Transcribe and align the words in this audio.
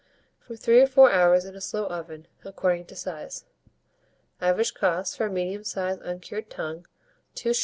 From 0.39 0.57
3 0.57 0.81
or 0.81 0.87
4 0.87 1.11
hours 1.11 1.45
in 1.45 1.55
a 1.55 1.61
slow 1.61 1.85
oven, 1.85 2.25
according 2.43 2.85
to 2.85 2.95
size. 2.95 3.45
Average 4.41 4.73
cost, 4.73 5.15
for 5.15 5.27
a 5.27 5.31
medium 5.31 5.63
sized 5.63 6.01
uncured 6.01 6.49
tongue, 6.49 6.87
2s. 7.35 7.59